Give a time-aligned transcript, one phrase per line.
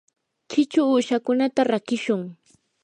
[0.49, 2.21] chichu uushakunata rakishun.